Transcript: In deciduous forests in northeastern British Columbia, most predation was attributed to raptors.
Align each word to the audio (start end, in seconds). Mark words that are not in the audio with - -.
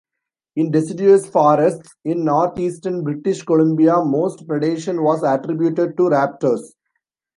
In 0.55 0.71
deciduous 0.71 1.27
forests 1.29 1.93
in 2.03 2.25
northeastern 2.25 3.03
British 3.03 3.43
Columbia, 3.43 3.97
most 4.03 4.47
predation 4.47 5.03
was 5.03 5.21
attributed 5.21 5.95
to 5.97 6.03
raptors. 6.09 6.71